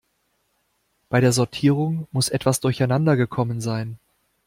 [1.09, 3.99] Bei der Sortierung muss etwas durcheinander gekommen sein.